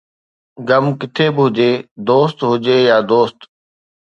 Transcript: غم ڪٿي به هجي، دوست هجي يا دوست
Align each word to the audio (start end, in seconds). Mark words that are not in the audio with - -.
غم 0.67 0.85
ڪٿي 0.99 1.27
به 1.35 1.41
هجي، 1.47 1.71
دوست 2.07 2.37
هجي 2.49 2.77
يا 2.89 2.97
دوست 3.09 3.37